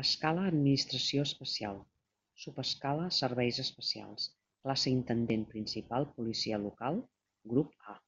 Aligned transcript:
Escala 0.00 0.46
administració 0.52 1.26
especial, 1.26 1.78
subescala 2.46 3.04
serveis 3.18 3.62
especials, 3.66 4.26
classe 4.66 4.94
intendent 4.96 5.46
principal 5.54 6.10
policia 6.18 6.62
local, 6.66 7.02
grup 7.54 7.80
A. 7.96 7.98